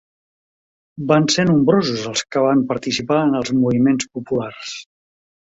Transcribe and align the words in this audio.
Van 1.11 1.27
ser 1.33 1.45
nombrosos 1.49 2.07
els 2.11 2.25
que 2.33 2.43
van 2.47 2.65
participar 2.73 3.21
en 3.27 3.41
els 3.41 3.55
moviments 3.59 4.11
populars. 4.19 4.77